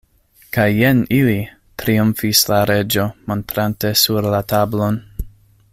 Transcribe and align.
"Kaj 0.55 0.63
jen 0.77 1.01
ili," 1.17 1.35
triumfis 1.83 2.41
la 2.53 2.61
Reĝo, 2.71 3.05
montrante 3.33 3.95
sur 4.05 4.31
la 4.37 4.41
tablon. 4.55 4.99